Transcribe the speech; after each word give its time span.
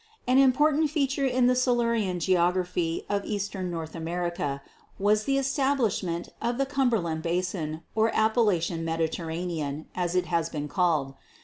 An 0.25 0.39
important 0.39 0.89
feature 0.89 1.27
in 1.27 1.45
the 1.45 1.53
Silurian 1.55 2.19
geography 2.19 3.05
of 3.07 3.23
eastern 3.23 3.69
North 3.69 3.93
America 3.93 4.63
was 4.97 5.25
the 5.25 5.37
establishment 5.37 6.29
of 6.41 6.57
the 6.57 6.65
'Cumberland 6.65 7.21
Basin,' 7.21 7.83
or 7.93 8.09
'Appalachian 8.15 8.83
Mediterranean' 8.83 9.85
as 9.93 10.15
it 10.15 10.25
has 10.25 10.49
been 10.49 10.67
called. 10.67 11.13